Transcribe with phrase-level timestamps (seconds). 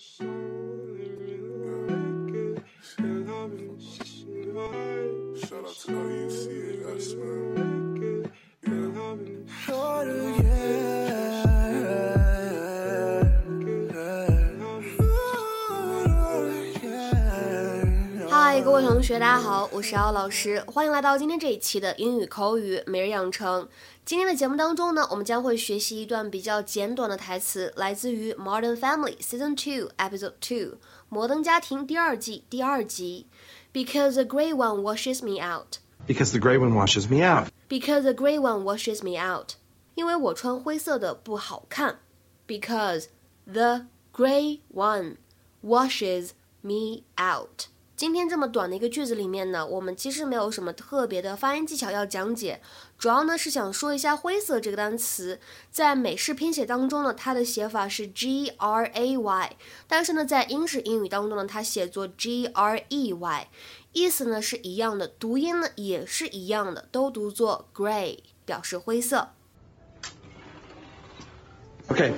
[0.00, 0.24] Shout
[5.64, 8.32] out to the UCA, I man.
[8.62, 9.52] Yeah.
[9.66, 10.29] Harder.
[18.60, 23.66] 嗨，各位同学，大家好，我是姚老师，欢迎来到今天这一期的英语口语每日养成。
[24.04, 30.56] 今天的节目当中呢，我们将会学习一段比较简短的台词，来自于《Modern Family》Season Two Episode Two，
[31.08, 33.26] 《摩登家庭》第二季第二集。
[33.72, 35.78] Because the gray one washes me out.
[36.06, 37.48] Because the gray one washes me out.
[37.70, 39.52] Because the gray one washes me out.
[39.94, 42.00] 因为我穿灰色的不好看。
[42.46, 43.06] Because
[43.46, 45.16] the gray one
[45.62, 47.68] washes me out.
[48.00, 52.62] 今天这么短的一个句子里面呢，我们其实没有什么特别的发音技巧要讲解，
[52.96, 55.38] 主要呢是想说一下“灰色”这个单词，
[55.70, 63.48] 在美式拼写当中呢，它的写法是 G R A Y，但是呢，在英式英语当中呢，它写作 G R E Y，
[63.92, 69.32] 意思呢是一样的，读音呢也是一样的，都读作 gray，表示灰色。
[71.88, 72.14] OK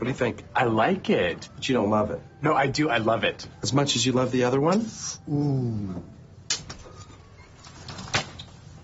[0.00, 0.42] what do you think?
[0.56, 1.46] I like it.
[1.54, 2.20] But you don't love it.
[2.40, 2.88] No, I do.
[2.88, 3.46] I love it.
[3.62, 4.86] As much as you love the other one?
[5.30, 6.02] Ooh.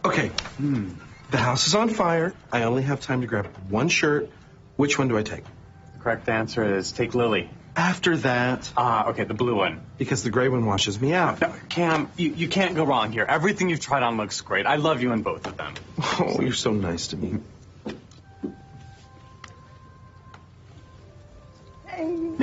[0.04, 0.28] Okay.
[0.58, 0.90] Hmm.
[1.30, 2.34] The house is on fire.
[2.52, 4.30] I only have time to grab one shirt.
[4.76, 5.44] Which one do I take?
[5.94, 7.48] The correct answer is take Lily.
[7.74, 9.80] After that, Ah, okay, the blue one.
[9.98, 11.40] because the gray one washes me out.
[11.40, 13.24] No, Cam, you, you can't go wrong here.
[13.28, 14.64] Everything you've tried on looks great.
[14.66, 15.74] I love you in both of them.
[15.98, 17.38] Oh, you're so nice to me.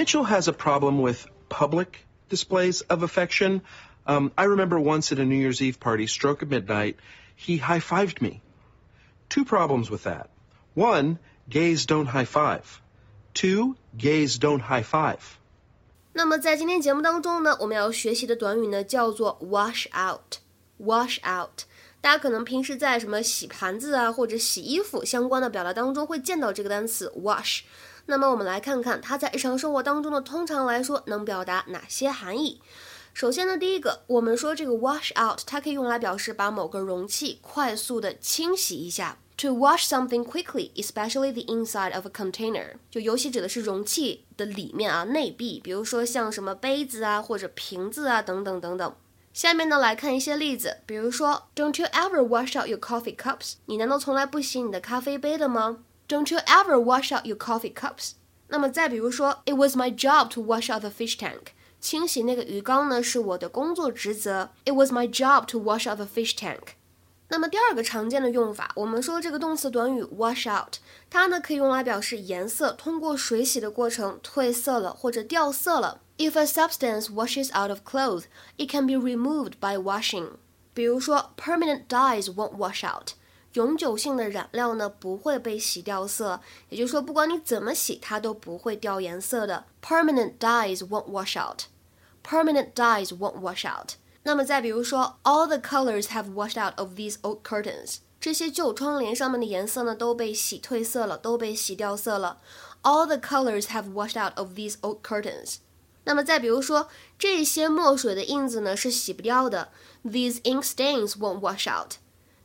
[0.03, 3.63] Mitchell has a problem with public displays of affection.
[4.07, 6.97] Um, I remember once at a New Year's Eve party, stroke of midnight,
[7.37, 8.41] he high fived me.
[9.29, 10.31] Two problems with that.
[10.75, 12.81] One, gays don't high five.
[13.35, 15.21] Two, gays don't high five.
[16.13, 21.65] 那么在今天节目当中呢，我们要学习的短语呢叫做 wash out。wash out，
[22.01, 27.63] 大家可能平时在什么洗盘子啊或者洗衣服相关的表达当中会见到这个单词 wash。
[28.06, 32.62] 那么我们来看看它在日常生活当中呢，通常来说能表达哪些含义。
[33.14, 39.18] 首先呢，第一个，我们说这个 wash out，它可以用来表示把某个容器快速的清洗一下。
[39.38, 48.96] To wash something quickly, especially the inside of a container，就尤其指的是容器的里面啊，内壁，比如说像什么杯子啊或者瓶子啊等等等等。
[49.34, 53.54] 下面呢来看一些例子，比如说，Don't you ever wash out your coffee cups？
[53.66, 55.80] 你难道从来不洗你的咖啡杯的吗
[56.13, 58.13] ？Don't you ever wash out your coffee cups？
[58.49, 61.49] 那么再比如说，It was my job to wash out the fish tank。
[61.81, 64.51] 清洗那个鱼缸呢是我的工作职责。
[64.65, 66.75] It was my job to wash out the fish tank。
[67.29, 70.77] 那么第二个常见的用法，我们说这个动词短语 wash out，
[71.11, 76.01] 它呢可以用来表示颜色通过水洗的过程褪色了或者掉色了。
[76.17, 78.25] If a substance washes out of clothes,
[78.57, 80.31] it can be removed by washing。
[80.73, 83.11] 比如说，permanent dyes won't wash out。
[83.54, 89.66] 永久性的染料呢不会被洗掉色，也就是说，不管你怎么洗，它都不会掉颜色的。
[89.82, 91.64] Permanent dyes won't wash out.
[92.24, 93.94] Permanent dyes won't wash out.
[94.24, 97.98] 那么再比如说，All the colors have washed out of these old curtains.
[98.20, 102.40] 这些旧窗帘上面的颜色呢都被洗褪色了，都被洗掉色了。
[102.82, 105.58] All the colors have washed out of these old curtains.
[106.06, 106.88] 那么再比如说，
[107.20, 109.70] 这些墨水的印子呢是洗不掉的。
[110.06, 111.96] These ink stains won't wash out.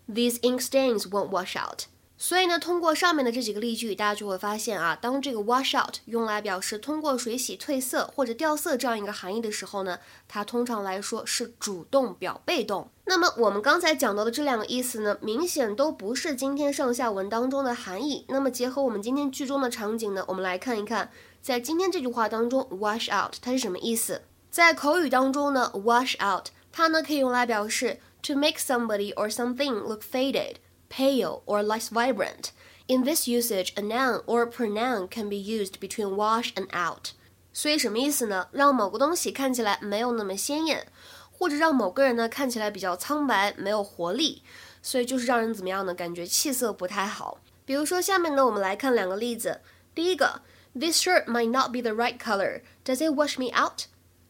[0.09, 1.83] These ink stains won't wash out.
[2.21, 12.91] 所以呢，通过上面的这几个例句，大家就会发现啊，当这个 wash out 用来表示通过水洗褪色或者掉色这样一个含义的时候呢，它通常来说是主动表被动。
[13.05, 18.25] 那么我们刚才讲到的这两个意思呢，明显都不是今天上下文当中的含义。
[18.29, 24.23] 那么结合我们今天剧中的场景呢，我们来看一看，在今天这句话当中，wash out 它是什么意思？
[24.51, 32.52] 在口语当中呢，wash out 它呢可以用来表示 to make somebody or something look faded。pale, or less vibrant.
[32.88, 37.14] In this usage, a noun or a pronoun can be used between wash and out.
[37.52, 38.48] 所以什么意思呢？
[38.52, 40.86] 让某个东西看起来没有那么鲜艳，
[41.32, 44.44] 或者让某个人呢看起来比较苍白，没有活力。
[44.84, 45.96] 所以就是让人怎么样呢？
[45.96, 47.40] 感觉气色不太好。
[47.66, 49.62] 比如说下面呢，我们来看两个例子。
[49.96, 50.42] 第一个，
[50.76, 52.62] This shirt might not be the right color.
[52.86, 53.86] Does it wash me out?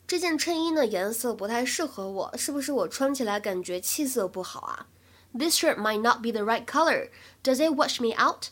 [0.07, 4.88] 这件衬衣呢颜色不太适合我，是不是我穿起来感觉气色不好啊？
[5.33, 7.10] This shirt might not be the right color.
[7.44, 8.50] Does it wash me out?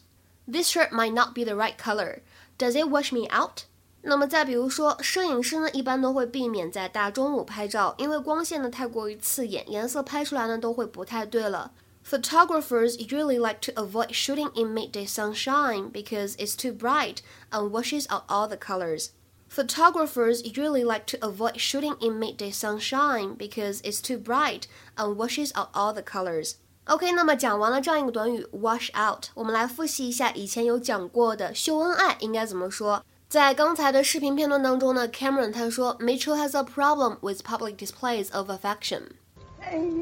[0.51, 2.21] This shirt might not be the right color.
[2.57, 3.65] Does it wash me out?
[4.01, 11.71] 那么再比如说，摄影师呢一般都会避免在大中午拍照，因为光线呢太过于刺眼，颜色拍出来呢都会不太对了。
[12.03, 17.17] Photographers usually like to avoid shooting in midday sunshine because it's too bright
[17.51, 19.09] and washes out all the colors.
[19.49, 24.61] Photographers usually like to avoid shooting in midday sunshine because it's too bright
[24.95, 26.53] and washes out all the colors.
[26.85, 33.05] OK，那么讲完了这样一个短语 wash out，我们来复习一下以前有讲过的秀恩爱应该怎么说。
[33.29, 39.03] 在刚才的视频片段当中呢，Cameron 他说 Mitchell has a problem with public displays of affection.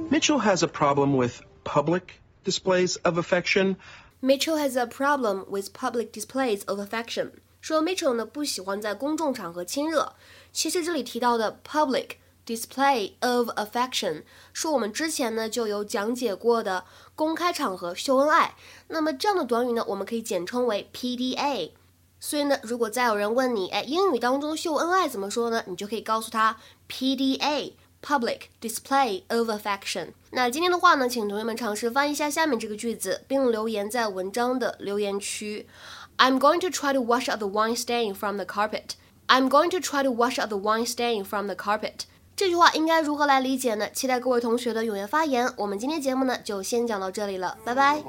[0.09, 3.75] Mitchell has a problem with public displays of affection.
[4.21, 7.31] Mitchell has a problem with public displays of affection.
[7.64, 10.12] 说 Mitchell 呢不喜欢在公众场合亲热。
[10.52, 16.84] 其实这里提到的 public display of affection 是我们之前呢就有讲解过的
[17.14, 18.54] 公开场合秀恩爱。
[18.88, 21.70] 那么这样的短语呢，我们可以简称为 PDA。
[22.20, 25.64] 所以呢，如果再有人问你，哎，英语当中秀恩爱怎么说呢？
[25.66, 26.58] 你就可以告诉他
[26.90, 27.72] PDA。
[28.06, 30.08] Public display of affection。
[30.32, 35.66] 那今天的话呢，请同学们尝试翻译一下下面这个句子，并留言在文章的留言区。
[36.16, 38.96] I'm going to try to wash out the wine stain from the carpet.
[39.26, 42.06] I'm going to try to wash out the wine stain from the carpet.
[42.36, 43.88] 这句话应该如何来理解呢？
[43.90, 45.52] 期待各位同学的踊跃发言。
[45.56, 48.02] 我们今天节目呢就先讲到这里了，拜拜。